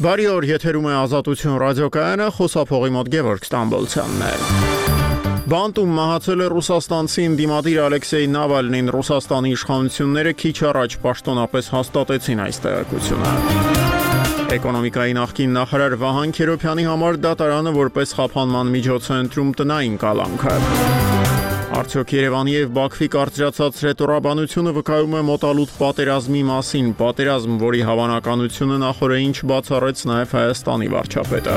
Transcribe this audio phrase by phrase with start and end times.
[0.00, 4.30] Բարի օր, եթերում է Ազատություն ռադիոկայանը, խոսափողի մոտ Գևորգ Ստամբոլցյանն է։
[5.52, 13.34] Բանտում մահացել է ռուսաստանցի ինդիմադիր Ալեքսեյ Նավալնին։ Ռուսաստանի իշխանությունները քիչ առաջ պաշտոնապես հաստատեցին այս տեղեկությունը։
[14.56, 21.19] Էկոնոմիկայի նախկին նախարար Վահան Քերոփյանի համար դատարանը որպես խափանման միջոց է ընտրում տնային կալանքը։
[21.80, 29.32] Արդյոք Երևանի եւ Բաքվի կարծրացած ռետորաբանությունը վկայում է մոտալուտ պատերազմի մասին, պատերազմ, որի հավանականությունը նախորդին
[29.40, 31.56] չբացառեց նաեւ Հայաստանի վարչապետը։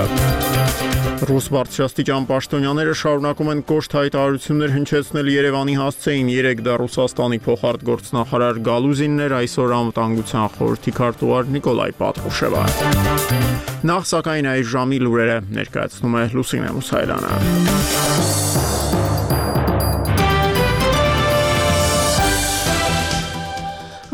[1.27, 8.61] Ռուս բարձրաստիճան պաշտոնյաները շարունակում են կոշտ հայտարարություններ հնչեցնել Երևանի հասցեին 3 դա Ռուսաստանի փոխարտ գործնախարար
[8.67, 12.63] Գալուզիններ այսօր անվտանգության խորհրդի քարտուղար Նիկոլայ Պատրուշևը։
[13.91, 18.32] Նախ սակայն այս ժամի լուրերը ներկայացնում է Լուսինե Մուսայելյանը։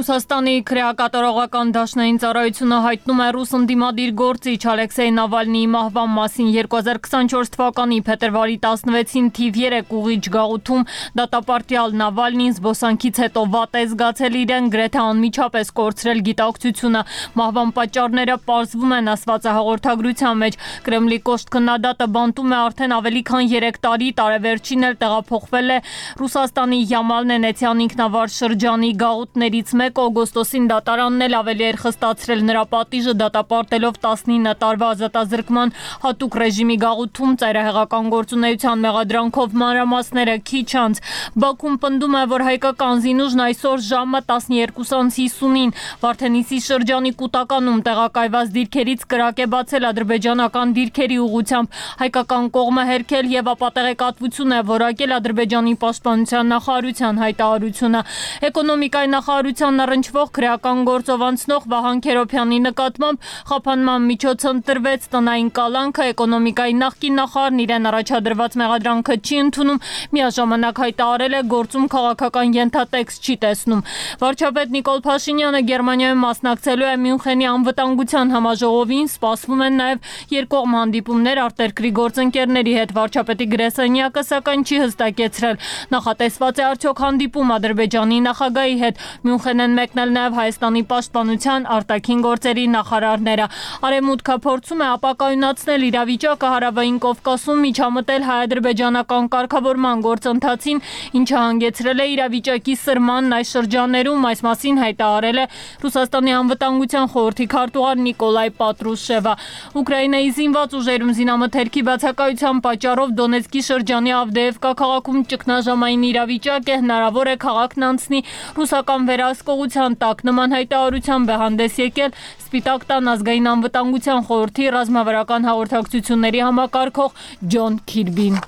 [0.09, 6.47] Ռուսաստանի քրեակատարողական դաշնային ծառայությունը հայտնում է ռուս ընդդիմադիր գործիչ Ալեքսեյ Նավալնիի մահվան մասին.
[6.55, 10.87] 2024 թվականի փետրվարի 16-ին թիվ 3 ուղիչ գաղութում
[11.19, 17.03] դատապարտյալ Նավալնին զբոսանքից հետո վատ է զգացել իրեն գրեթե անմիջապես կորցրել գիտակցությունը
[17.37, 23.53] մահվան պատճառները պարզվում են ասված հաղորդագրության մեջ Կրեմլի կոշտ քննադատը բանտում է արդեն ավելի քան
[23.53, 25.79] 3 տարի տարեվերջին էլ տեղափոխվել է
[26.23, 32.63] Ռուսաստանի Յամալ Նենեցյան ինքնավար շրջանի գաղութներից մեկ 1 օգոստոսին դատարանն էլ ավելի էր խստացրել նրա
[32.73, 41.01] պատիժը դատապարտելով 19 տարվա ազատազրկման հատուկ ռեժիմի գաղութում ծայրահեղական գործունեության մեղադրանքով մանրամասները քիչ անց
[41.43, 49.39] Բաքուն պնդում է, որ հայկական զինուժն այսօր ժամը 12:50-ին Վարդենիսի շրջանի Կուտականում տեղակայված դիրքերից կրակ
[49.43, 57.21] է բացել ադրբեջանական դիրքերի ուղությամբ հայկական կողմը հերքել եւ ապատեղեկատվություն է որակել ադրբեջանի պաշտպանության նախարարության
[57.23, 58.01] հայտարարությունը
[58.49, 66.75] էկոնոմիկայի նախարարության առնչվող քրեական գործով անցնող Վահան Քերոփյանի նկատմամբ խափանման միջոց ընտրվեց տնային կալանքը էկոնոմիկայի
[66.79, 69.79] նախկին նախարարն իրեն առաջադրված մեղադրանքը չի ընդունում
[70.13, 73.81] միաժամանակ հայտարարել է գործում քաղաքական ենթատեքստ չի տեսնում
[74.21, 81.91] վարչապետ Նիկոլ Փաշինյանը Գերմանիայում մասնակցելու է Մյունխենի անվտանգության համաժողովին սպասվում են նաև երկկողմ հանդիպումներ արտերկրի
[81.99, 85.59] գործընկերների հետ վարչապետի գրեսենյակը սակայն չի հստակեցրել
[85.97, 92.65] նախատեսված է արդյոք հանդիպում Ադրբեջանի նախագահի հետ Մյունխեն են մեկնել նաև Հայաստանի պաշտպանության արտաքին գործերի
[92.75, 93.45] նախարարները։
[93.89, 100.81] Արեմուտքը փորձում է ապակայունացնել իրավիճակը հարավային Կովկասում միջամտել հայ-ադրբեջանական կարգավորման գործընթացին,
[101.19, 105.45] ինչը հանգեցրել է իրավիճակի սրմանն այս շրջաններում, այս մասին հայտարարել է
[105.83, 109.33] Ռուսաստանի անվտանգության խորհրդի քարտուղար Նիկոլայ Պատրուշևը։
[109.79, 117.35] Ուկրաինայի զինված ուժերում զինամթերքի բացակայության պատճառով Դոնեցկի շրջանի Ավդեևկա քաղաքում ճգնաժամային իրավիճակ է, հնարավոր է
[117.45, 118.19] քաղաքն անցնի
[118.59, 125.49] ռուսական վերահսկող հսկողության տակ նման հայտարարությամբ է հանդես եկել Սպիտակ տան ազգային անվտանգության խորհրդի ռազմավարական
[125.49, 128.39] հաղորդակցությունների համակարգող Ջոն Քիրբին։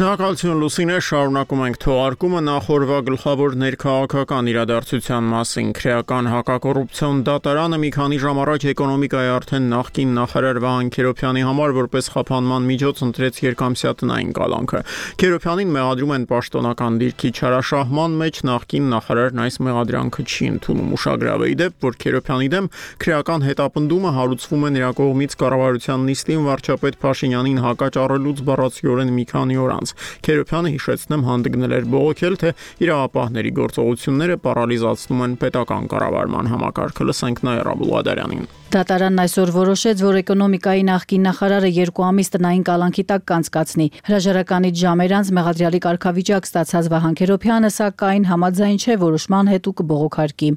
[0.00, 8.20] Շնորհակալություն Լուսինե, շարունակում ենք թողարկումը նախորվա գլխավոր ներքաղաքական իրադարձության մասին։ Քրեական հակակոռուպցիոն դատարանը մի քանի
[8.22, 14.32] ժամ առաջ էկոնոմիկայի արդեն նախկին նախարար Վահան Քերոփյանի համար որպես խափանման միջոց ընտրեց երկամսյա տնային
[14.40, 14.80] կալանքը։
[15.20, 21.52] Քերոփյանին մեղադրում են պաշտոնական դիրքի չարաշահման մեջ, նախկին նախարարն այս մեղադրանքը չի ընդունում։ Ուշագրավ է
[21.60, 22.72] դեպ, որ Քերոփյանի դեմ
[23.04, 29.76] քրեական հետապնդումը հարուցվում է նրա կողմից կառավարության նիստին վարչապետ Փաշինյանին հակաճառելուց բառացիորեն մի քանի օր
[29.76, 29.89] անց։
[30.26, 32.54] Քերոփյանը հիշեցնեմ հանդգնել էր բողոքել, թե
[32.86, 40.82] իրավապահների գործողությունները պարալիզացնում են պետական կառավարման համակարգը։ Լսենք Նաիրա Բուլադարյանին։ Դատարանն այսօր որոշեց, որ էկոնոմիկայի
[40.86, 47.16] նախկին նախարարը 2 ամիս տնային կալանքի տակ կանցկացնի։ Հրաժարականից ժամեր անց մեղադրյալի կարգավիճակ ստացած Վահան
[47.18, 50.50] Քերոփյանը սակայն համաձայն չէ որոշման հետ ու կբողոքարկի։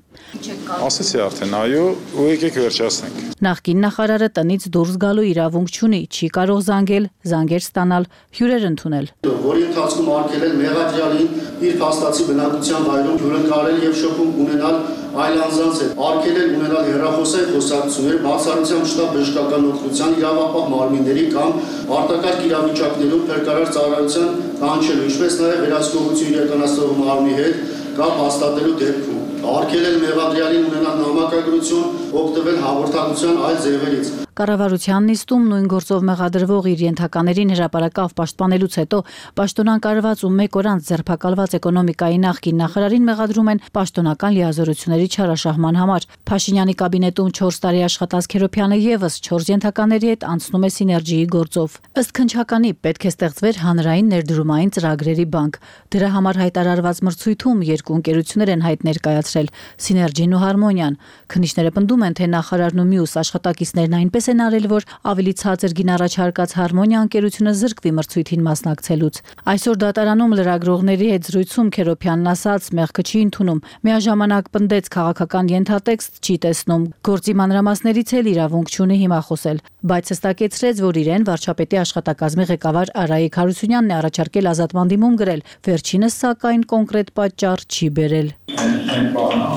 [0.78, 1.86] Ասացի արդեն այո,
[2.22, 8.08] ու եկեք վերջացնենք։ Նախկին նախարարը տնից դուրս գալու իրավունք չունի, չի կարող զանգել, զանգեր ստանալ,
[8.38, 11.28] հյուրեր ընդունել։ Որի ընթացքում արգելել մեղադրյալին
[11.64, 14.76] իր փաստացի բնակության վայրում հյուրընկալել եւ շփում ունենալ
[15.24, 21.56] այլ անձանց հետ, արգելել ունենալ հերախոսային խոսակցություններ բացառությամբ շտապ բժշկական օգնության իրավապահ մարմինների կամ
[22.04, 27.62] արտակարգ իրավիճակներում փրկարար ծառայության կանչելու, ինչպես նաև վերահսկողություն իրականացնող մարմնի հետ
[28.04, 36.06] կապ հաստատելու դեպքում արգելել մեղադրյալին ունենալ նամակագրություն օգտվել հաղորդակցության այլ ձևերից։ Կառավարության նիստում նույն գործով
[36.10, 39.00] մեղադրվող իր ենթականերին հրաապարակավ պաշտպանելուց հետո
[39.38, 46.08] պաշտոնակարված ու 1 օր անց ձերբակալված էկոնոմիկայի նախկին նախարարին մեղադրում են պաշտոնական լիազորությունների չարաշահման համար։
[46.34, 52.16] Փաշինյանի կաբինետում 4 տարի աշխատած Քերոփյանը եւս 4 ենթակաների հետ անցնում է սիներգիի գործով։ Ըստ
[52.18, 55.62] քնչականի պետք է ստեղծվեր հանրային ներդրումային ծրագրերի բանկ։
[55.94, 61.00] Դրա համար հայտարարված մրցույթում երկու ընկերություններ են հայտ ներկայացրել՝ Սիներգին ու Հարմոնիան։
[61.34, 65.92] Քննիչները պնդում են, թե նախարարն ու մյուս աշխատակիցներն այնպես են արել, որ ավելի ցածր գին
[65.94, 69.20] առաջարկած Հարմոնիա ընկերությունը զրկվի մրցույթին մասնակցելուց։
[69.54, 76.36] Այսօր դատարանում լրագրողների հետ զրույցում Քերոփյանն ասաց՝ մեղքը չի ընդունում։ Միաժամանակ պնդեց քաղաքական ենթատեքստ չի
[76.44, 79.64] տեսնում։ Գործի մանրամասներից էլ իրավունք չունի հիմա խոսել,
[79.94, 86.20] բայց հստակեցրեց, որ իրեն վարչապետի աշխատակազմի ղեկավար Արայիկ Հարությունյանն է առաջարկել ազատման դիմում գրել։ Վերջինս
[86.24, 89.52] սակայն կոնկրետ պատճառ չի բերել։ Այն բանը,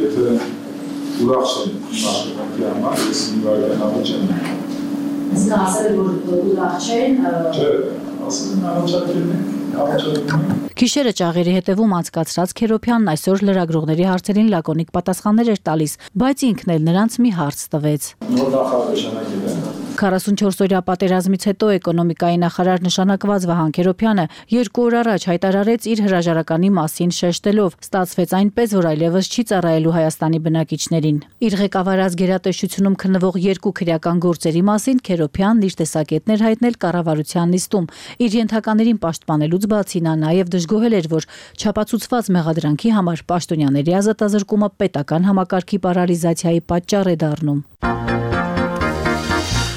[0.00, 0.53] եթե
[1.22, 4.24] ուրախ չեմ աշխատանքի համար, ես նվագանավը չեմ։
[5.34, 7.20] Իսկ ասել որ ուրախ չեն։
[7.54, 7.68] Չէ,
[8.28, 9.44] ասել են առաջարկել են։
[9.74, 16.86] Քիշերը ճաղերի հետևում անցկացրած Քերոփյանն այսօր լրագրողների հարցերին լակոնիկ պատասխաններ էր տալիս, բայց ինքն էլ
[16.90, 23.72] նրանց մի հարց տվեց։ Նոր նախարար նշանակել է 44-օրյա պատերազմից հետո էկոնոմիկայի նախարար նշանակված Վահան
[23.76, 24.24] Քերոփյանը
[24.54, 27.76] երկու օր առաջ հայտարարեց իր հրաժարականի մասին շեշտելով.
[27.84, 34.62] ստացվեց այնպես, որ այլևս չի ծառայելու Հայաստանի բնակիչներին։ Իր ղեկավարած գերատեսչությունում քննվող երկու քրեական գործերի
[34.74, 37.88] մասին Քերոփյանն իր տեսակետներ հայտնել կառավարության նիստում։
[38.24, 45.28] Իր ենթականերին պաշտպանելուց բացի նա նաև դժգոհել էր, որ չափածուցված մեղադրանքի համար պաշտոնյաների ազատազրկումը պետական
[45.30, 48.33] համակարգի պարալիզացիայի պատճառ է դառնում։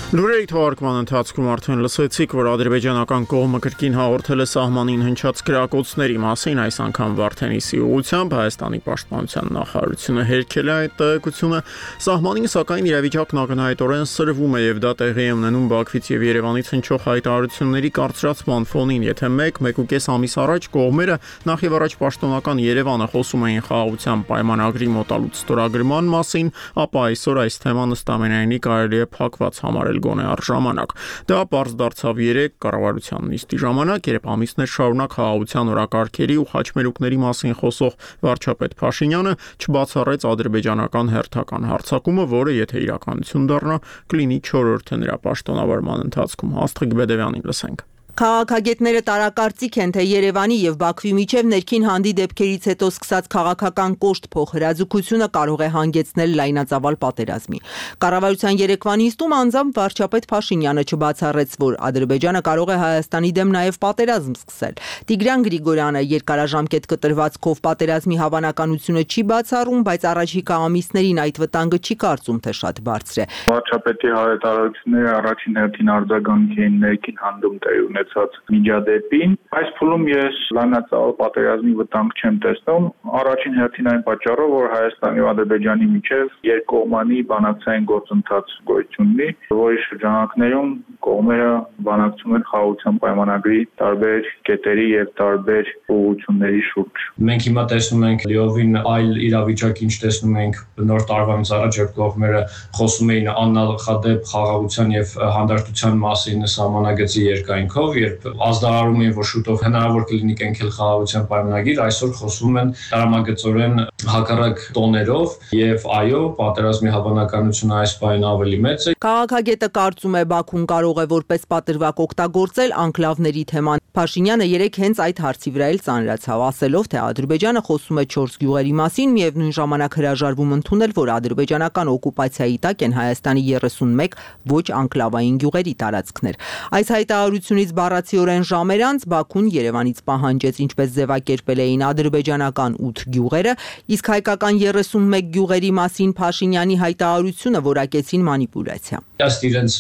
[0.08, 6.62] Լուրերի թողարկման ընթացքում արդեն լսեցիք, որ ադրբեջանական կողմը կրկին հաղորդել է սահմանին հնչած գրակոծների մասին,
[6.64, 11.60] այս անգամ Վարդենիսի ուղությամբ Հայաստանի պաշտպանության նախարարությունը հերքել է այդ տեղեկությունը։
[12.08, 17.04] Սահմանին սակայն իրավիճակն ակնհայտորեն սրվում է եւ դա տեղի է ունենում Բաքվից եւ Երևանից հնչող
[17.04, 21.20] հայտարարությունների կարծրացման ֆոնին, եթե 1-1.5 ամիս առաջ կողմերը
[21.52, 26.54] նախ եւ առաջ պաշտոնական Երևանը խոսում էին խաղաղության պայմանագրի մոտալուտ ստորագրման մասին,
[26.88, 30.94] ապա այսօր այս թեման ըստ ամենայնի կարելի է փակված համարել ստացել գոնե առժամանակ։
[31.28, 37.58] Դա པարզ դարձավ 3 կառավարության նիստի ժամանակ, երբ ամիսներ շարունակ խաղաղության օրակարգերի ու խաչմերուկների մասին
[37.58, 37.94] խոսող
[38.28, 43.78] վարչապետ Փաշինյանը չբացառեց ադրբեջանական հերթական հարցակումը, որը եթե իրականություն դառնա,
[44.14, 51.10] կլինի 4-րդը նրա պաշտոնավարման ընթացքում։ Աստղիկ Բեդևյանին լսենք։ Քաղաքագետները տարակարծիք են, թե Երևանի եւ Բաքվի
[51.14, 57.60] միջև ներքին հանդի դեպքերից հետո սկսած քաղաքական կոշտ փոխհրաձգությունը կարող է հանգեցնել լայնածավալ պատերազմի։
[58.02, 64.34] Կառավարության Երևանի նիստում անձամբ վարչապետ Փաշինյանը չբացառեց, որ Ադրբեջանը կարող է Հայաստանի դեմ նաեւ պատերազմ
[64.42, 64.82] սկսել։
[65.14, 72.42] Տիգրան Գրիգորյանը երկարաժամկետ կտրվածքով պատերազմի հավանականությունը չի բացառում, բայց առաջիկա ամիսներին այդ վտանգը չի կարծում,
[72.48, 78.38] թե շատ բարձր է։ Վարչապետի հայտարարությունները առաջին հերթին արձագանքի են ներքին հանդում տեղի ունեցել ունեցած
[78.54, 82.86] միջադեպին։ Այս փուլում ես լայնածավալ պատերազմի վտանգ չեմ տեսնում,
[83.20, 89.80] առաջին հերթին այն պատճառով, որ Հայաստանի ու Ադրբեջանի միջև երկկողմանի բանակցային գործընթաց գոյություն ունի, որի
[89.88, 90.70] շրջանակներում
[91.08, 91.52] կողմերը
[91.88, 98.80] բանակցում են խաղաղության պայմանագրի տարբեր կետերի եւ տարբեր ուղղությունների շուրջ։ Մենք հիմա տեսնում ենք լիովին
[98.82, 100.60] այլ իրավիճակ, ինչ տեսնում ենք
[100.92, 102.42] նոր տարվանից առաջ, երբ կողմերը
[102.78, 110.06] խոսում էին աննախադեպ խաղաղության եւ հանդարտության մասին սահմանագծի երկայնքով, երբ ազդարարում էին, որ շուտով հնարավոր
[110.12, 113.82] կլինի կենքել խաղաղության պայմանագիր, այսօր խոսում են դրամագծորեն
[114.14, 120.70] հակառակ տոներով եւ այո, պատերազմի հավանականությունը այս բանը ավելի մեծ է։ Քաղաքագետը կարծում է Բաքուն
[120.74, 126.42] կարող է որպես պատրվակ օգտագործել անկլավների թեման։ Փաշինյանը երեք հենց այդ հարցի վրա էլ ծանրացավ,
[126.48, 132.58] ասելով, թե Ադրբեջանը խոսում է 4 գյուղերի մասին, միևնույն ժամանակ հրաժարվում ընդունել, որ ադրբեջանական օկուպացիայի
[132.68, 134.18] տակ են Հայաստանի 31
[134.54, 136.38] ոչ անկլավային գյուղերի տարածքներ։
[136.78, 143.54] Այս հայտարարությունից բառացիորեն ժամեր անց Բաքուն Երևանից պահանջեց ինչպես ձևակերպել էին ադրբեջանական 8 գյուղերը,
[143.96, 149.78] իսկ հայկական 31 գյուղերի մասին Փաշինյանի հայտարարությունը որակեցին մանիպուլյացիա։ Ըստ իրենց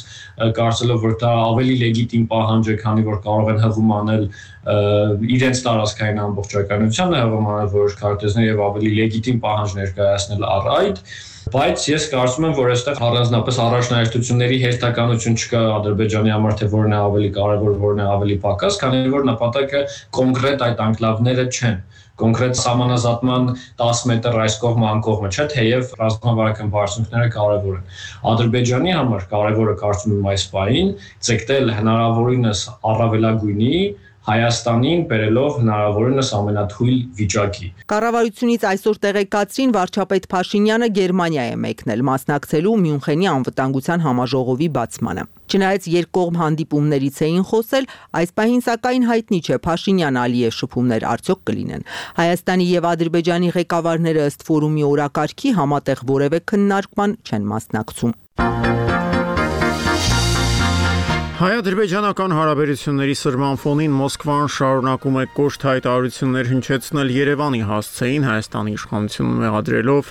[0.57, 4.23] կարծելով որ դա ավելի լեգիտիմ պահանջ է, քանի որ կարող են հղում անել
[5.37, 11.03] իրենց տարածքային ամբողջականությանը, հղում անել որոշ քարտեզներ եւ ավելի լեգիտիմ պահանջ ներկայացնել առ այդ
[11.53, 16.97] բայց ես կարծում եմ, որ այստեղ առանձնապես առաջնահերթությունների հերթականություն չկա Ադրբեջանի համար, թե որն է
[17.07, 19.81] ավելի կարևոր, որն է ավելի պակաս, քանի որ նպատակը
[20.17, 21.77] կոնկրետ այդ անկլավները չեն
[22.17, 23.43] կոնկրետ համանազատման
[23.77, 27.83] 10 մետր այս կողմը անկողմը չէ, թեև ռազմավարական բարձունքները կարևոր են։
[28.31, 30.89] Ադրբեջանի համար կարևորը կարծում եմ այս պահին
[31.27, 32.63] ցեկտել հնարավորինս
[32.93, 33.75] առավելագույնի
[34.27, 43.29] Հայաստանին բերելով հնարավորինս ամենաթույլ վիճակի։ Կառավարությունից այսօր տեղեկացրին վարչապետ Փաշինյանը Գերմանիա է մեկնել մասնակցելու Մյունխենի
[43.31, 47.87] անվտանգության համաժողովի բացմանը։ Չնայած երկկողմ հանդիպումներից էին խոսել,
[48.19, 51.87] այս պահին սակայն հայտնի չէ Փաշինյան Ալիև շփումներ արդյոք կլինեն։
[52.19, 58.17] Հայաստանի եւ Ադրբեջանի ղեկավարները ըստ ֆորումի օրակարգի համատեղ որևէ քննարկման չեն մասնակցում։
[61.37, 70.09] Հայ-ադրբեջանական հարաբերությունների սրման ֆոնին Մոսկվան շարունակում է կոշտ հայտարարություններ հնչեցնել Երևանի հասցեին Հայաստանի իշխանությունը մեղադրելով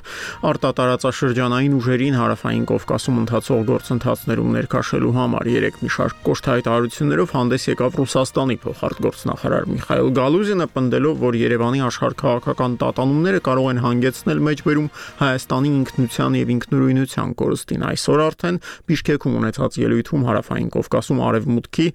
[0.50, 7.98] արտատարածաշրջանային ուժերին հարավային Կովկասում ընթացող գործընթացներում ներքաշելու համար երեք մի շարք կոշտ հայտարարություններով հանդես եկավ
[8.06, 14.88] Ռուսաստանի փոխարտգործնախարար Միխայել Գալուզինը պնդելով, որ Երևանի աշխարհքաղաքական տատանումները կարող են հանգեցնել մեջբերում
[15.26, 21.86] Հայաստանի ինքնության եւ ինքնուրույնության կորստին։ Այսօր արդեն Բիշկեքում ունեցած ելույթում հարավային Կովկասում Կովկասում արևմուտքի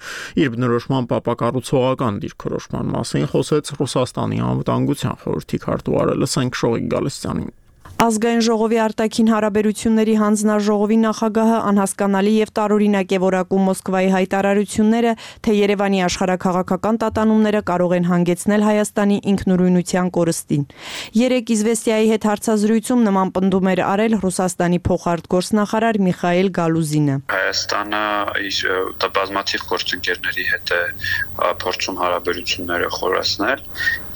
[0.42, 7.52] իր բնորոշման պապակառուցողական դիրքորոշման մասին խոսեց Ռուսաստանի անվտանգության խորհրդի քարտուղարը լսենք Շողիկ Գալստյանին
[8.02, 15.12] Ազգային ժողովի արտաքին հարաբերությունների հանձնաժողովի նախագահը անհասկանալի եւ տարօրինակ է որակում Մոսկվայի հայտարարությունները,
[15.46, 20.64] թե Երևանի աշխարհակաղակական տատանումները կարող են հանգեցնել Հայաստանի ինքնուրույնության կորստին։
[21.22, 28.02] Երեք Իզվեստիայի հետ հարցազրույցում նման պնդում էր արել Ռուսաստանի փոխարտգործնախարար Միխայել Գալուզինը։ Հայաստանը
[28.50, 28.58] իր
[29.22, 30.82] բազմաթիվ գործընկերների հետ է
[31.62, 33.66] փորձում հարաբերությունները խորացնել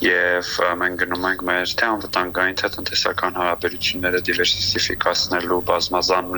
[0.03, 0.47] եւ
[0.79, 6.33] մենք գնում ենք մեր թե անվտանգային թե տնտեսական հարաբերությունները դիվերսիֆիկացնելու բազմազան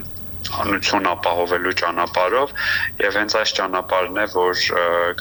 [0.55, 2.53] հանրություն ապահովելու ճանապարհով
[3.03, 4.61] եւ հենց այս ճանապարհն է, որ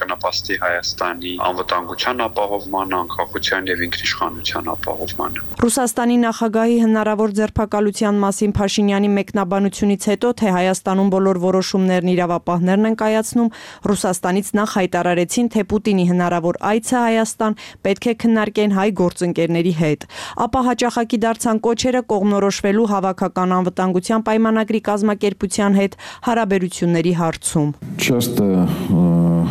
[0.00, 10.02] կնպաստի Հայաստանի անվտանգության ապահովմանը, անկախության եւ ինքնիշխանության ապահովմանը։ Ռուսաստանի նախագահի հնարավոր ձերբակալության մասին Փաշինյանի մեկնաբանությունից
[10.10, 13.50] հետո, թե Հայաստանում բոլոր որոշումներն իրավապահներն են կայացնում,
[13.90, 20.00] Ռուսաստանից նախ հայտարարեցին, թե Պուտինի հնարավոր այցը Հայաստան պետք է քննարկեն հայ գործընկերների հետ։
[20.46, 25.97] Ապա հաճախակի դարձան կոչերը կողմնորոշվելու հավաքական անվտանգության պայմանագրի կազմակերպ կազմակերպության հետ
[26.27, 29.45] հարաբերությունների հարցում։ Часто э,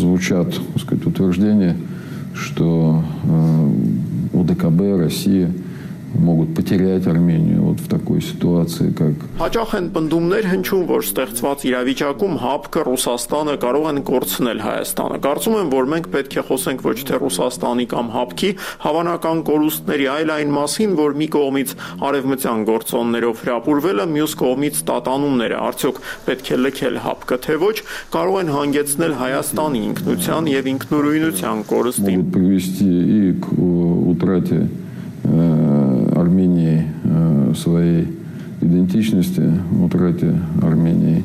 [0.00, 1.76] звучат, так сказать, утверждения,
[2.34, 5.60] что э, ОДКБ, Россия –
[6.14, 12.34] могут потерять Армению вот в такой ситуации, как Հաճախ են բնդումներ հնչում, որ ստեղծված իրավիճակում
[12.40, 17.20] ՀԱՊԿ Ռուսաստանը կարող են կորցնել Հայաստանը։ Կարծում եմ, որ մենք պետք է խոսենք ոչ թե
[17.22, 18.50] Ռուսաստանի կամ ՀԱՊԿ-ի
[18.84, 21.70] հավանական կորուստների, այլ այն մասին, որ մի կողմից
[22.10, 27.76] արևմտյան գործոններով հրապուրվելը, մյուս կողմից տատանումները, արդյոք պետք է լքել ՀԱՊԿ-ը թե ոչ,
[28.10, 34.68] կարող են հանգեցնել Հայաստանի ինքնության եւ ինքնուրույնության կորստին։ Могут привести и к утрате
[36.25, 36.87] Армении
[37.55, 38.07] своей
[38.61, 39.43] идентичности,
[39.83, 41.23] утрате Армении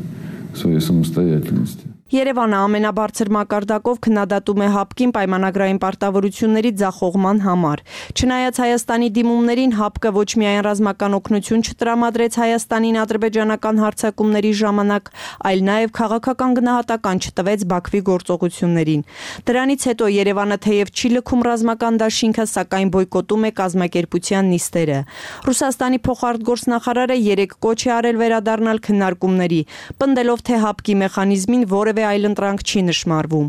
[0.54, 1.86] своей самостоятельности.
[2.10, 7.82] Երևանը ամենաբարձր մակարդակով քննադատում է ՀԱՊԿ-ին պայմանագրային պարտավորությունների ձախողման համար։
[8.18, 15.04] Չնայած Հայաստանի դիմումներին ՀԱՊԿ-ը ոչ միայն ռազմական օգնություն չտրամադրեց Հայաստանին ադրբեջանական հարձակումների ժամանակ,
[15.50, 19.06] այլ նաև քաղաքական գնահատական չտվեց Բաքվի գործողություններին։
[19.46, 24.98] Դրանից հետո Երևանը թեև չի լքում ռազմական դաշինքը, սակայն բոյկոտում է կազմակերպության նիստերը։
[25.46, 29.62] Ռուսաստանի փոխարտգործնախարարը երեք կոչ է արել վերադառնալ քննարկումների,
[30.02, 33.48] պնդելով թե ՀԱՊԿ-ի մեխանիզմին որևէ գրավե այլընտրանք չի նշмарվում։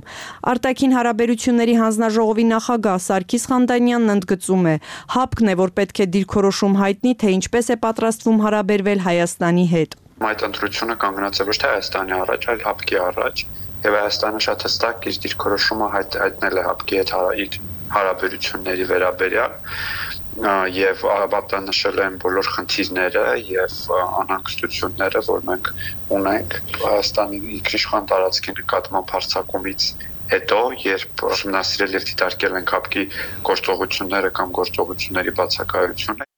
[0.51, 4.75] Արտաքին հարաբերությունների հանձնաժողովի նախագահ Սարգիս Խանդանյանն ընդգծում է.
[5.15, 9.91] հապկն է, որ պետք է դիրքորոշում հայտնի, թե ինչպես է պատրաստվում հարաբերվել Հայաստանի հետ։
[10.21, 13.35] Այդ ընտրությունը կանգնած է ոչ թե Հայաստանի առաջ, այլ հապկի առաջ,
[13.81, 17.55] եւ Հայաստանը շատ հստակ իր դիրքորոշումը հայտնել է հապկի հետ հա, իր
[17.95, 19.51] հարաբերությունների վերաբերյալ
[20.31, 25.71] եւ ապատանշել են բոլոր խնդիրները եւ անհանգստությունները, որ մենք
[26.17, 29.87] ունենք Հայաստանի իշխան տարածքի նկատմամբ հարձակումից
[30.31, 33.05] հետո, երբ ուսումնասիրել եւ դիտարկել են կապկի
[33.51, 36.29] գործողությունները կամ գործողությունների բացակայությունը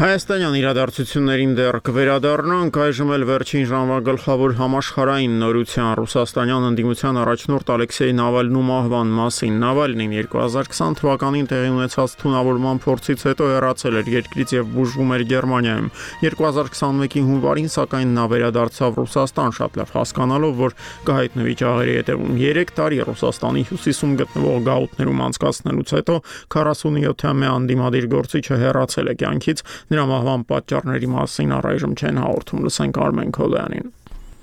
[0.00, 8.14] Հայաստանյան իրադարձություններին դեռ կվերադառնանք այժմ էլ վերջին ժամվա գլխավոր համաշխարային նորության ռուսաստանյան ընդդիմության առաջնորդ Ալեքսեյ
[8.16, 9.58] Նավալնու մահվան մասին.
[9.60, 15.92] Նավալնին 2020 թվականին տեղի ունեցած թունավորման փորձից հետո հեռացել էր երկրից եւ բուժվում էր Գերմանիայում
[16.24, 20.76] 2021-ի հունվարին սակայն նա վերադարձավ Ռուսաստան շատ լավ հասկանալով որ
[21.10, 26.18] կհայտնվի ճաղերի հետևում 3 տարի Ռուսաստանի հյուսիսում գտնվող գաուտներում անցկացնելուց հետո
[26.56, 33.31] 47-ամյա անդիմադիր գործիչը հեռացել է կյանքից Նրա մահվան պատճառների մասին առայժմ չեն հաղորդում, լսենք Արմեն
[33.35, 33.93] Քոլյանին։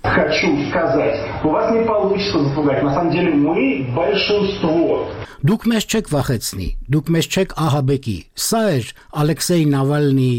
[0.03, 2.83] Хочу сказать, у вас не получится запугать.
[2.83, 5.07] На самом деле мы большинство.
[5.43, 8.91] Դուք մեզ չեք վախեցնի, դուք մեզ չեք ահաբեկի։ Սա էր
[9.23, 10.37] Ալեքսեյ Նավալնիի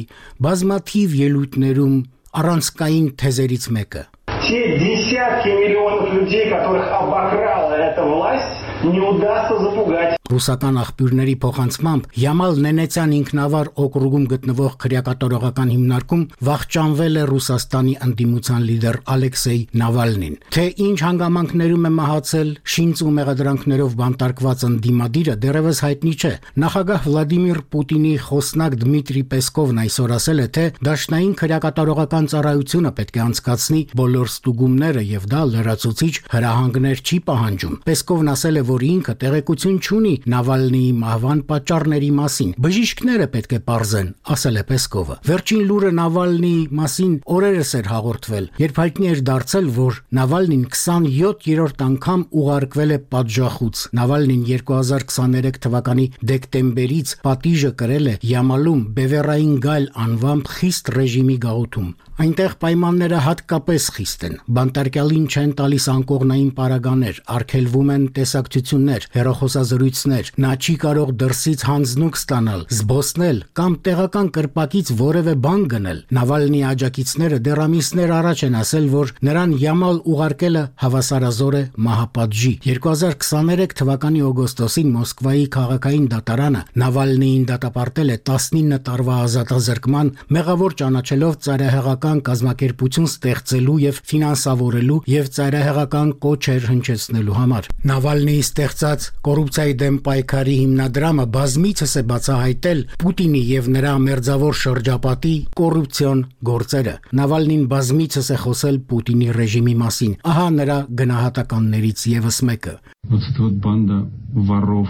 [0.47, 1.95] բազմաթիվ ելույթներում
[2.39, 4.03] առանցքային թեզերից մեկը։
[4.43, 10.16] Те десятки миллионов людей, которых обокрала эта власть, не удастся запугать.
[10.28, 18.98] Ռուսական աղբյուրների փոխանցմամբ Յամալ Նենեցյան ինքնավար օկրուգում գտնվող քրեակատորողական հիմնարկում վախճանվել է Ռուսաստանի ընդդիմության լիդեր
[19.14, 26.32] Ալեքսեյ Նավալնին։ Թե ինչ հանգամանքներում է մահացել շինծ ու մեղադրանքներով բանտարկված ընդդիմադիրը դեռևս հայտնի չէ։
[26.68, 33.24] Նախագահ Վլադիմիր Պուտինի խոսնակ Դմիտրի Պեսկովն այսօր ասել է, թե դաշնային քրեակատորողական ծառայությունը պետք է
[33.28, 39.78] անցկացնի բոլոր ստուգումները եւ դա լրացուցիչ հրահանգներ չի պահանջում։ Պեսկովն ասել է, որ ինքը տեղեկություն
[39.88, 46.62] չունի Նավալնիի մահվան պատճառների մասին։ Բժիշկները պետք է ողրզեն, ասել է Պեսկովը։ Վերջին լուրը Նավալնիի
[46.78, 53.84] մասին օրերս էր հաղորդվել, երբ հայտնի էր դարձել, որ Նավալնին 27-րդ անգամ ուղարկվել է պատժախուց։
[53.98, 62.54] Նավալնին 2023 թվականի դեկտեմբերից պատիժը կրել է Յամալում Բևերային գալ անվամբ խիստ ռեժիմի գաղութում։ Այնտեղ
[62.58, 70.74] պայմանները հատկապես խիստ են։ Բանտարկյալին չեն տալիս անկողնային պարագաներ, արգելվում են տեսակցություններ, հերոխոսազրույցներ։ Նա չի
[70.82, 78.42] կարող դրսից հանձնուկ ստանալ, զբոսնել կամ տեղական կրպակից որևէ բան գնել։ Նավալնի աջակիցները դեռամիսներ առաջ
[78.48, 86.66] են ասել, որ նրան Յամալ ուղարկելը հավասարազոր է մահապատժի։ 2023 թվականի օգոստոսին Մոսկվայի քաղաքային դատարանը
[86.82, 95.26] Նավալնիին դատապարտել է 19 տարվա ազատազրկման, մեղավոր ճանաչելով ծայրահեղական քաղաքական կազմակերպություն ստեղծելու եւ ֆինանսավորելու եւ
[95.36, 103.68] ծայրահեղական կոչեր հնչեցնելու համար։ Նավալնիի ստեղծած կոռուպցիայի դեմ պայքարի հիմնադրամը բազմիցս է բացահայտել Պուտինի եւ
[103.76, 112.06] նրա մերձավոր շրջապատի կոռուպցիոն գործերը։ Նավալնին բազմիցս է խոսել Պուտինի ռեժիմի մասին։ Ահա նրա գնահատականներից
[112.16, 112.74] եւս մեկը։
[113.08, 114.88] Вот эта вот банда воров,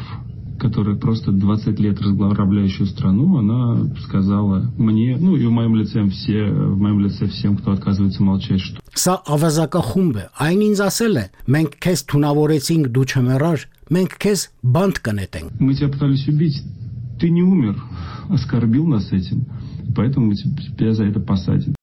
[0.60, 6.46] которая просто 20 лет разграбляющую страну, она сказала мне, ну и в моем лице все,
[6.50, 11.26] в моем лице всем, кто отказывается молчать, что Սա ավազակախումբ է։ Այն ինձ ասել է.
[11.50, 16.62] մենք քեզ թունավորեցինք, դու չմեռար, մենք քեզ բանտ կնետենք։ Мы тебя пытались убить,
[17.20, 17.76] ты не умер,
[18.30, 19.46] оскорбил нас этим,
[19.96, 21.74] поэтому мы тебя за это посадим.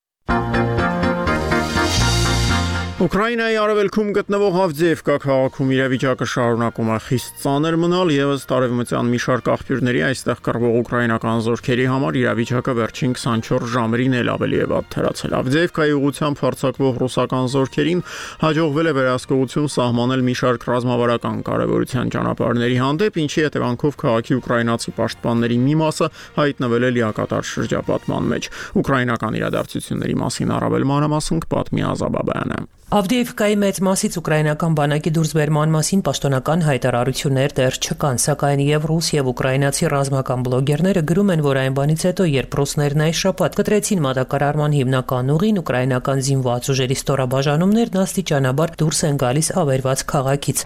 [2.95, 9.49] Ուկրաինայի արևելքում գտնվող Ավդիևկա քաղաքում իրավիճակը շարունակում է խիստ ծանր մնալ եւս տարևմտյան մի շարք
[9.51, 15.35] աղբյուրների այստեղ կռվող ուկրաինական զորքերի համար իրավիճակը վերջին 24 ժամերին էլ ավելի է վատ թերացել։
[15.35, 18.05] Ավդիևկայի ուղությամբ հարձակվող ռուսական զորքերին
[18.45, 25.59] հաջողվել է վերահսկողություն սահմանել մի շարք ռազմավարական կարևորության ճանապարհների հանդեպ, ինչի հետևանքով քաղաքի ուկրաինացի պաշտպանների
[25.67, 26.09] մի մասը
[26.39, 34.15] հայտնվել է լիակատար շրջապատման մեջ։ Ուկրաինական իրադարձությունների մասին առավել մանրամասն պատմի Ազաբաբյանը։ Ավդիևկայի մեծ մասից
[34.19, 41.03] ուկրաինական բանակի դուրսբերման մասին պաշտոնական հայտարարություններ դեռ չկան, սակայն եւ ռուս եւ ուկրաինացի ռազմական բլոգերները
[41.09, 46.23] գրում են, որ այն բանից հետո, երբ ռուսներն այս շաբաթ կտրեցին մատակարարման հիմնական ուղին, ուկրաինական
[46.29, 50.65] զինված ուժերի ստորաբաժանումներն աստիճանաբար դուրս են գալիս ավերված քաղաքից։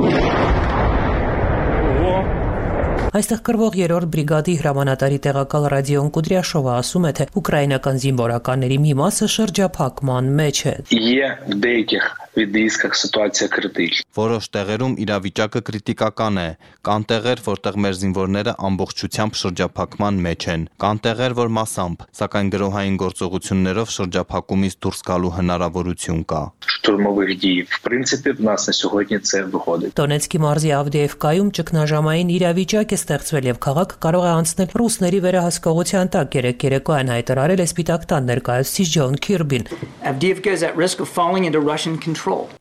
[3.15, 9.29] Այստեղ կրվող 3-րդ բրիգադի հրամանատարի տեղակալ Ռադիոն Կուդրյաշովը ասում է, թե ուկրաինական զինվորականների մի մասը
[9.37, 12.05] շրջափակման մեջ է։ Є в деяких
[12.37, 16.49] відрізках ситуація критична։ Որոշ տեղերում իրավիճակը կրիտիկական է։
[16.87, 22.99] Կան տեղեր, որտեղ մեր զինվորները ամբողջությամբ շրջափակման մեջ են։ Կան տեղեր, որ մասամբ, սակայն գրոհային
[23.05, 27.67] գործողություններով շրջափակումից դուրս գալու հնարավորություն կա։ Штурмових дій.
[27.71, 33.46] В принципі, в нас на сьогодні це виходить։ Դոնեցկի մարզի Ավդիևկայում ճգնաժամային իրավիճակ է ստեղծվել
[33.50, 38.88] եւ քաղաքը կարող է անցնել ռուսների վերահսկողության տակ։ Երեք երեկոյան հայտարարել է Սպիտակ տան ներկայացուցիչ
[38.94, 39.66] Ջոն Քիրբին։.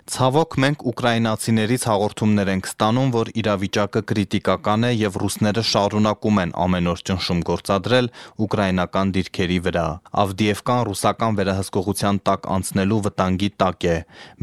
[0.08, 6.90] Ցավոք մենք ուկրաինացիներից հաղորդումներ ենք ստանում, որ իրավիճակը կրիտիկական է եւ ռուսները շարունակում են ամեն
[6.92, 8.10] օր ճնշում գործադրել
[8.48, 9.86] ուկրաինական դիրքերի վրա։
[10.24, 13.96] Ավդիևկան ռուսական վերահսկողության տակ անցնելու վտանգի տակ է,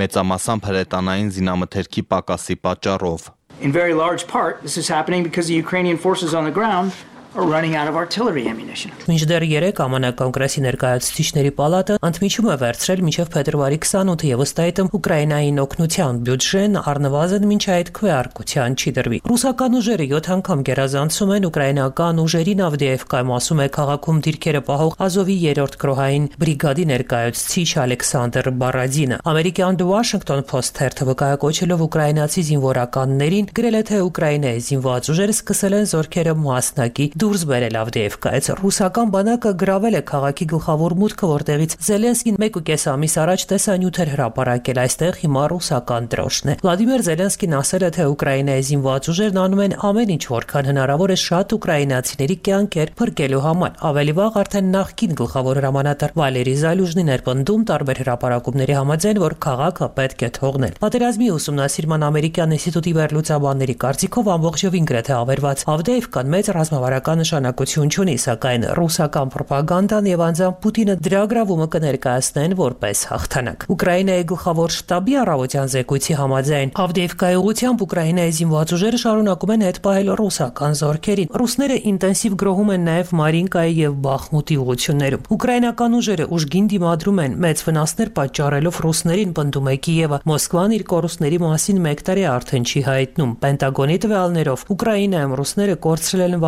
[0.05, 3.31] մեծամասամբ հրետանային զինամթերքի պակասի պատճառով։
[3.61, 6.93] In very large part, this is happening because the Ukrainian forces on the ground
[7.35, 8.91] running out of artillery ammunition.
[9.09, 14.87] Մինչդեռ 3 ԱՄՆ կոնգրեսի ներկայացուցիչների պալատը ընդմիջում է վերցրել մինչև փետրվարի 28-ը եւ ըստ այդմ
[14.95, 21.47] Ուկրաինային օգնության բյուջեն առնվազն մինչ այդ քվեարկության չի դրվի։ Ռուսական ուժերը 7 անգամ գերազանցում են
[21.49, 29.17] ուկրաինական ուժերին Ավդիևկայում, ասում է քաղաքում դիրքերը պահող Ազովի 3-րդ կրոհային բրիգադի ներկայացուցիչ Ալեքսանդր Բարադինը։
[29.25, 35.75] Ամերիկյան The Washington Post թերթը վկայակոչելով ուկրաինացի զինվորականներին գրել է թե Ուկրաինայի զինված ուժերը սկսել
[35.75, 42.35] են զորքերը մասնակի դուրս բերել Ավդեևկայից։ Ռուսական բանակը գրավել է քաղաքի գլխավոր մուտքը, որտեղից Զելենսկին
[42.45, 48.05] 1.5 ամիս առաջ տեսանյութեր հրապարակել այստեղ հիմա ռուսական դրոշն է։ Վլադիմիր Զելենսկին ասել է, թե
[48.13, 53.73] Ուկրաինայի զինված ուժերն անում են ամեն ինչ, որքան հնարավոր է շատ ուկրաինացիների կյանքեր փրկելու համար։
[53.89, 59.89] Ավելի վաղ արդեն նախկին գլխավոր հրամանատար Վալերի Զալյուժնին էր պնդում տարբեր հրապարակումների համաձայն, որ քաղաքը
[59.95, 67.14] պետք է թողնել։ Պատերազմի ուսումնասիրման ամերիկյան ինստիտուտի վերլուծաբանների կարծիքով ամբողջովին գրեթե ավերված Ավդեևկան մեծ ռազմավարական
[67.21, 74.73] նշանակություն չունի, սակայն ռուսական ռոպագանդան եւ անձամբ Պուտինը դրա գրավումը կներկայացնեն որպես հաղթանակ։ Ուկրաինայի գլխավոր
[74.75, 81.31] շտաբի առավոտյան զեկույցի համաձայն Ավդեևկայի ուղությամբ Ուկրաինայի զինված ուժերը շարունակում են հետ պահել ռուսական զորքերին։
[81.35, 87.63] Ռուսները ինտենսիվ գրոհում են նաեւ Մարինկայի եւ Բախմուտի ուղություններում։ Ուկրաինական ուժերը ուժգին դիմադրում են մեծ
[87.65, 93.35] վնասներ պատճառելով ռուսներին, պնդում է Կիևը։ Մոսկվան իր կորուստների մասին 1 տարի արդեն չի հայտնում։
[93.45, 96.43] Պենտագոնի տվյալներով Ուկրաինայում ռուսները կորցրել են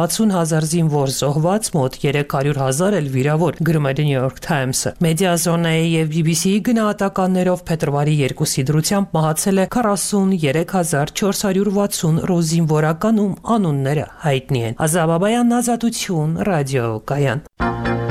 [0.58, 6.10] 60000 զինվոր զոհված, մոտ 300000 էլ վիրավոր, գրում է The New York Times-ը։ Մեդիազոնայի եւ
[6.16, 15.56] BBC-ի գնահատականներով փետրվարի 2-ի դրությամբ մահացել է 43460 ռուս զինվորական ում անունները հայտնի են։ Ազաբաբայան
[15.62, 18.07] ազատություն ռադիոկայան։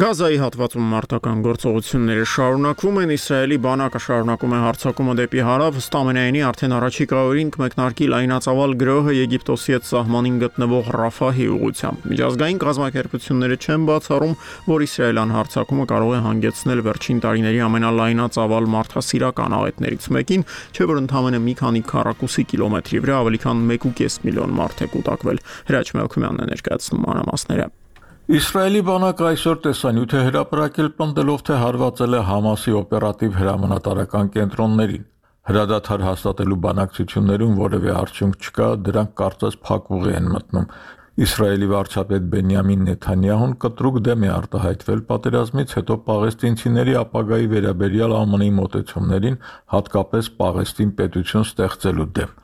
[0.00, 6.74] Գազայի հատվածում մարտական գործողությունները շարունակվում են Իսրայելի բանակը շարունակում է հարձակումը դեպի հարավ ստամենայինի արդեն
[6.76, 14.32] առաջիկա օրին կմեկնարկի լայնածավալ գրոհը Եգիպտոսի հետ սահմանին գտնվող Ռաֆահի ուղությամբ միջազգային կազմակերպությունները չեն բացառում
[14.70, 21.42] որ Իսրայելյան հարձակումը կարող է հանգեցնել վերջին տարիների ամենալայնածավալ մարդասիրական աղետներից մեկին չէ որ ընդամենը
[21.50, 26.50] մի քանի քառակուսի կիլոմետրի վրա ավելի քան 1.5 միլիոն մարդ է կուտակվել Հրաչ Մելքումյանն է
[26.54, 27.70] ներկայացնում մանրամասները
[28.30, 35.06] Իսրայելի բանակը այսօր տեսանյութ է հրապարակել պնդելով, թե հարվածել է Համասի օպերատիվ հրամանատարական կենտրոններին։
[35.50, 40.68] Հրադադար հաստատելու բանակցություններում որևէ արդյունք չկա, դրանք կարծես փակուղի են մտնում։
[41.26, 49.40] Իսրայելի վարչապետ Բենյամին Նեթանյահուն կտրուկ դեմ է արտահայտվել պատերազմից հետո պաղեստինցիների ապագայի վերաբերյալ ԱՄՆ-ի մոտեցումներին,
[49.74, 52.38] հատկապես Պաղեստին պետություն ստեղծելու դեմ։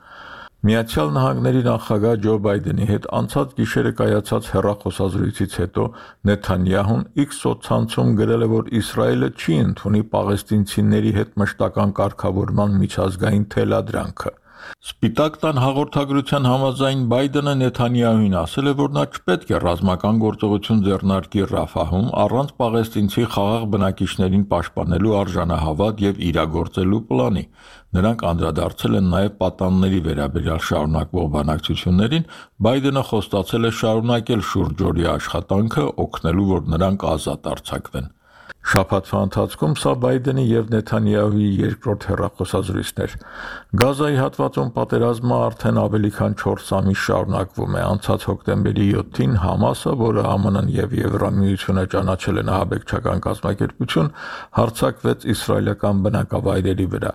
[0.65, 5.83] Միացյալ Նահանգների նախագահ Ջո Բայդենի հետ անցած գիշերը կայացած հեռախոսազրույցից հետո
[6.29, 14.33] Նեթանյահուն X սոցցանցում գրել է, որ Իսրայելը չի ընդունի պաղեստինցիների հետ մշտական կարգավորման միջազգային թելադրանքը։
[14.87, 21.45] Սպիտակ տան հաղորդագրության համաձայն Բայդենը Նեթանյահուին ասել է, որ նա չպետք է ռազմական գործողություն ձեռնարկի
[21.51, 27.45] Ռաֆահում առանց պաղեստինցի խաղաղ բնակիչներին պաշտպանելու արժանահավատ եւ իրագործելու պլանի։
[27.97, 32.27] Նրանք անդրադարձել են նաև պատանների վերաբերյալ շարունակվող բանակցություններին,
[32.67, 38.13] Բայդենը խոստացել է շարունակել շուրջօրյա աշխատանքը օգնելու, որ նրանք ազատ արձակվեն։
[38.67, 43.13] Շաբաթվա ընթացքում սա Բայդենի եւ Նեթանյահուի երկրորդ հեռախոսազրույցն էր։
[43.79, 50.25] Գազայի հատվածում պատերազմը արդեն ավելի քան 4 ամիս շարունակվում է։ Անցած հոկտեմբերի 7-ին Համասը, որը
[50.27, 54.11] ԱՄՆ-ն եւ Եվրամիությունը ճանաչել են ահաբեկչական կազմակերպություն,
[54.59, 57.13] հարձակվեց իսրայելական բնակավայրերի վրա։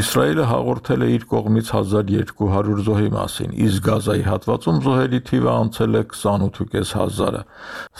[0.00, 6.04] Իսրայելը հաղորդել է իր կողմից 1200 զոհի մասին, իսկ Գազայի հատվածում զոհերի թիվը անցել է
[6.20, 7.42] 28500-ը։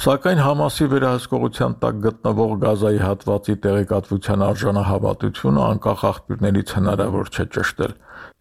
[0.04, 7.92] Սակայն Համասի վերահսկողության տակ գտնվող Գազայի Գազայի հատվածի տեղեկատվության արժանահավատությունը անկախ աղբյուրներից հնարավոր չէ ճշտել։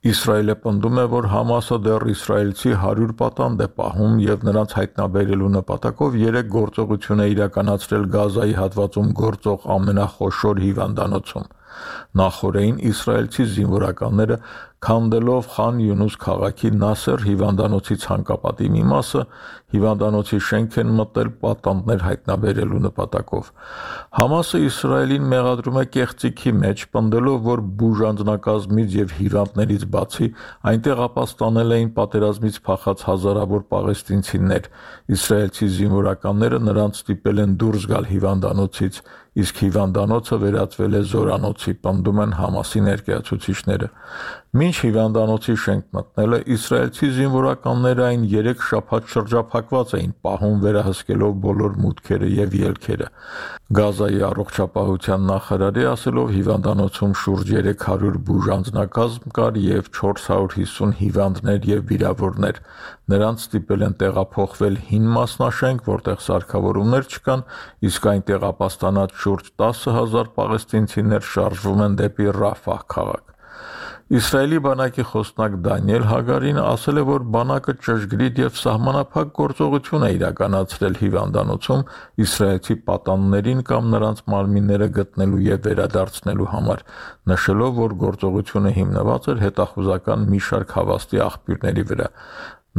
[0.10, 6.18] Իսրայելը պնդում է, որ Համասը դեռ իսրայելցի 100 պատանդ է պահում եւ նրանց հայտնաբերելու նպատակով
[6.24, 11.50] 3 գործողություն է իրականացրել Գազայի հատվածում գործող ամենախոշոր հիվանդանոցում։
[12.20, 14.38] Նախորդին իսրայելցի զինվորականները
[14.80, 19.24] քանդելով Խան Յունուս քաղաքի Նասեր հիվանդանոցի ցանկապատի մի մասը
[19.76, 23.50] հիվանդանոցի շենք են մտել պատանդներ հայտնաբերելու նպատակով։
[24.20, 30.32] Համասը Իսրայելին մեղադրում է կեղծիքի մեջ, պնդելով, որ բուժանձնակազմից եւ հիվանդներից բացի
[30.72, 34.72] այնտեղ ապաստանել էին պատերազմից փախած հազարավոր պաղեստինցիներ։
[35.20, 39.04] Իսրայելցի զինվորականները նրանց ստիպել են դուրս գալ հիվանդանոցից,
[39.38, 43.90] իսկ հիվանդանոցը վերածվել է զորանոցի, պնդում են Համասի ներկայացուցիչները։
[44.50, 52.30] Մինչ հիվանդանոցի շենք մտնելը իսրայելցի զինվորականները այն 3 շաբաթ շրջափակված էին պահում վերահսկելով բոլոր մուտքերը
[52.38, 53.10] եւ ելքերը։
[53.80, 62.62] Գազայի առողջապահության նախարարի ասելով հիվանդանոցում շուրջ 300 բուժանձնակազմ կար եւ 450 հիվանդներ եւ վիրավորներ։
[63.14, 67.48] Նրանց ստիպել են տեղափոխվել հին մասնաշենք, որտեղ սարքավորումներ չկան,
[67.94, 73.30] իսկ այնտեղ ապաստանած շուրջ 10000 պաղեստինցիներ շարժվում են դեպի Ռաֆահ քաղաք։
[74.10, 80.98] Իսրայելի բանակի խոսնակ Դանիել Հագարին ասել է, որ բանակը ճշգրիտ եւ սահմանափակ գործողություն է իրականացրել
[81.02, 81.84] հիվանդանոցում
[82.26, 86.82] իսրայելցի պատաններին կամ նրանց մարմինները գտնելու եւ վերադարձնելու համար,
[87.30, 92.10] նշելով, որ գործողությունը հիմնված էր հետախուզական մի շարք հավաստի աղբյուրների վրա։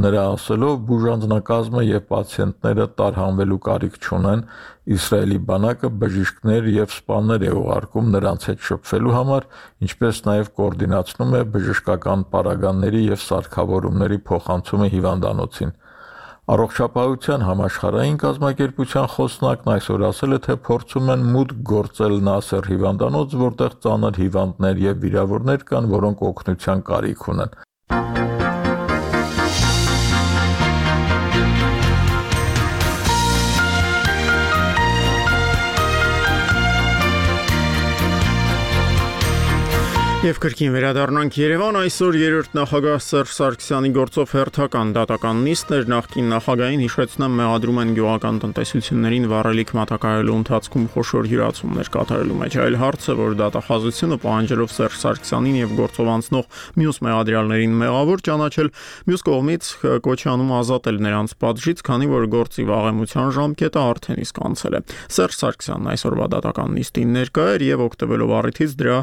[0.01, 4.45] Նրա ասելով բուժանձնակազմը եւ պացիենտները տարհանվելու կարիք չունեն,
[4.97, 9.47] Իսրայելի բանակը բժիշկներ եւ սպաներ է ուղարկում նրանց հետ շփվելու համար,
[9.87, 15.75] ինչպես նաեւ կոորդինացնում է բժշկական պարագաների եւ սարքավորումների փոխանցումը հիվանդանոցին։
[16.51, 23.79] Առողջապահության համաշխարհային կազմակերպության խոսնակն այսօր ասել է, թե փորձում են մուտք գործել Նասեր հիվանդանոց, որտեղ
[23.87, 27.61] ծանր հիվանդներ եւ վիրավորներ կան, որոնք օգնության կարիք ունեն։
[40.21, 46.83] Եվ կրկին վերադառնանք Երևան այսօր երրորդ նախագահ Սերժ Սարգսյանի գործով հերթական դատական նիստներ նախկին նախագահային
[46.85, 53.39] հիշեցնեմ մեղադրում են գյուղական տնտեսություններին վառելիք մատակարարելու ընթացքում խոշոր յուրացումներ կատարելու մեջ այլ հարցը որ
[53.41, 58.71] դատախազությունը պահանջելով Սերժ Սարգսյանին եւ գործով անցնող մյուս մեղադրյալներին մեղավոր ճանաչել
[59.09, 59.73] մյուս կողմից
[60.05, 64.85] կոչանում ազատել նրանց պատժից քանի որ գործի վաղեմության ժամկետը արդեն իսկ անցել է
[65.17, 68.99] Սերժ Սարգսյանն այսօրվա դատական նիստին ներկա էր եւ օգտվելով առիթից դրա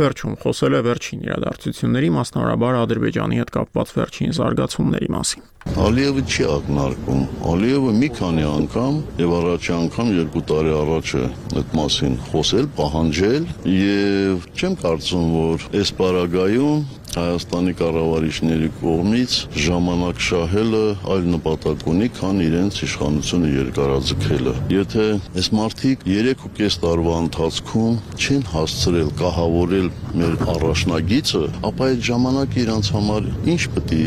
[0.00, 5.44] վերջում խոսել է վերջին իրադարձությունների, մասնավորաբար Ադրբեջանի հետ կապված վերջին զարգացումների մասին։
[5.84, 11.12] Ալիևը չի ակնարկում։ Ալիևը մի քանի անգամ եւ առաջի անգամ երկու տարի առաջ
[11.60, 19.32] այդ մասին խոսել, պահանջել եւ չեմ կարծում, որ այս պարագայում Հայաստանի կառավարիչների կողմից
[19.64, 25.06] ժամանակ շահելը այլ նպատակ ունի, քան իրենց իշխանությունը երկարաձգելը։ Եթե
[25.42, 29.88] այս մարդիկ 3.5 տարվա ընթացքում չեն հասցրել կահավորել
[30.20, 34.06] մեր առաջնագիծը, ապա այդ ժամանակը իրանց համար ինչ պետք է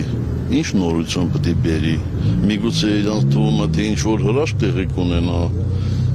[0.64, 1.94] ինչ նորություն պետք է բերի։
[2.48, 5.40] Միգուցե իրանց թվում է թե ինչ որ հրաշք տեղի կունենա,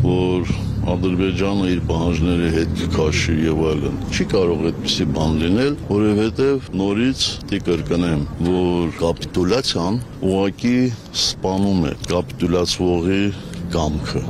[0.02, 0.50] որ
[0.88, 7.60] Ադրբեջանը իր պահանջների հետ կքաշի եւ այլն։ Չի կարող այդպեսի բան լինել, որովհետեւ նորից դի
[7.66, 10.78] կրկնեմ, որ կապիտուլյացիան ուղակի
[11.24, 13.22] սպանում է կապիտուլյացվողի
[13.72, 14.22] կամքը։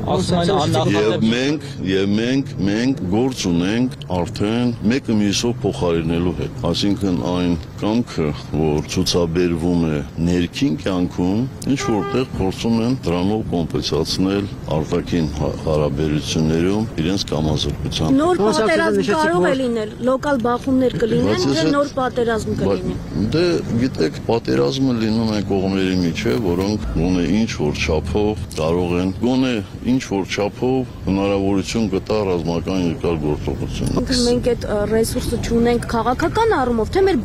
[0.95, 8.29] Եվ մենք եւ մենք մենք գործ ունենք արդեն մեկը մյուսով փոխարինելու հետ։ Այսինքն այն կամքը,
[8.59, 15.29] որ ցուցաբերվում է ներքին կյանքում, ինչ որտեղ փորձում են դրանով կոմպենսացնել արտաքին
[15.67, 22.97] հարաբերություններում իրենց կամազրկության։ Նոր պատերազմ կարող է լինել, լոկալ բախումներ կլինեն, թե նոր պատերազմ կլինի։
[23.35, 23.45] Դե
[23.83, 29.55] գիտեք, պատերազմը լինում է կողմերի միջև, որոնք ունե ինչ որ չափով կարող են գոնե
[29.93, 33.95] ինչ որ չափով հնարավորություն կտա ռազմական երկար գործողություն։
[34.29, 37.19] Մենք այդ ռեսուրսը չունենք քաղաքական առումով, թե մեր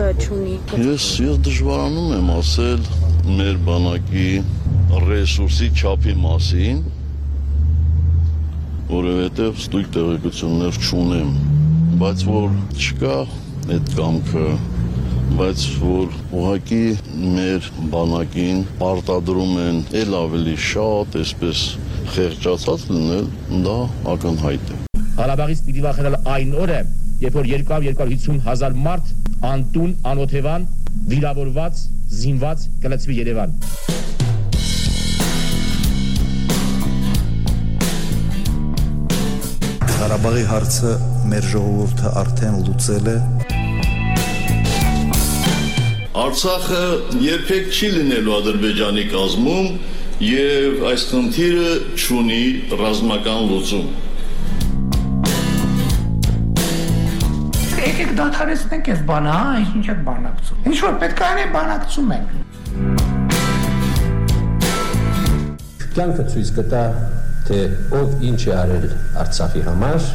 [0.00, 2.84] բանակը չունի։ Ես ես դժվարանում եմ ասել
[3.36, 4.28] մեր բանակի
[5.04, 6.78] ռեսուրսի չափի մասին,
[8.90, 11.34] որովհետև ստույգ տեղեկություններ չունեմ,
[12.00, 13.18] բայց որ չկա
[13.76, 14.46] այդ կամքը
[15.40, 16.82] բայց որ ուղակի
[17.36, 21.64] մեր բանակին պարտադրում են ել ավելի շատ, այսպես
[22.16, 23.30] խեղճացած լինել,
[23.68, 23.78] դա
[24.16, 24.80] ակնհայտ է։
[25.20, 26.84] Ղարաբաղից պիտի վախենալ այն օրը,
[27.20, 29.16] երբ որ 200-250 հազար մարդ
[29.48, 30.64] անտուն, անօթևան,
[31.10, 31.78] վիրավորված,
[32.20, 33.54] զինված կլցվի Երևան։
[40.00, 40.92] Ղարաբաղի հարցը
[41.32, 43.16] մեր ժողովուրդը արդեն լուծել է
[46.20, 46.84] Արցախը
[47.24, 49.68] երբեք չի լինելու Ադրբեջանի կազմում
[50.26, 52.40] եւ այս խնդիրը չունի
[52.80, 53.86] ռազմական լուծում։
[58.00, 62.30] Եկեք դադարեցնենք այս բանը, հա, ինչ եք բանակցում։ Ինչ որ պետք է անենք, բանակցում ենք։
[65.98, 66.84] Կյանքը ցույց կտա,
[67.50, 67.58] թե
[67.98, 68.86] ով ինչ է արել
[69.20, 70.08] Արցախի համար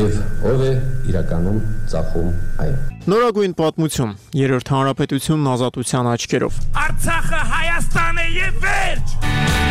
[0.00, 0.18] եւ
[0.50, 0.72] ով է
[1.12, 1.60] իրականում
[1.94, 2.34] ծախում
[2.66, 2.74] այն։
[3.14, 9.65] Նորագույն պատմություն։ Երրորդ հանրապետությունն ազատության աչքերով։ Արցախը Հայաստան է եւ վերջ։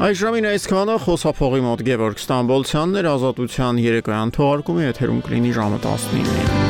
[0.00, 6.69] Այժմին այսքանը խոսափողի մոտ Գևորգ Ստամբոլցյանն էր ազատության երեկոյան թողարկումը եթերում կլինի ժամը 19-ին։